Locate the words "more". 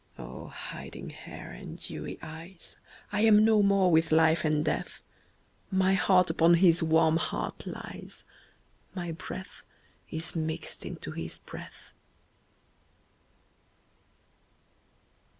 3.61-3.91